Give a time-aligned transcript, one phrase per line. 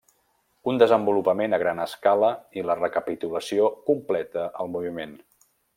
[0.71, 5.17] Un desenvolupament a gran escala i la recapitulació completa el moviment.